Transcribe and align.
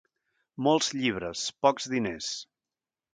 Molts 0.67 0.87
llibres, 1.01 1.43
pocs 1.65 1.85
diners. 1.95 2.31